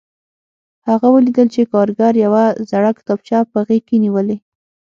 هغه 0.87 1.07
ولیدل 1.15 1.47
چې 1.55 1.69
کارګر 1.73 2.13
یوه 2.25 2.45
زړه 2.69 2.91
کتابچه 2.97 3.37
په 3.51 3.59
غېږ 3.67 3.83
کې 3.87 3.97
نیولې 4.05 4.37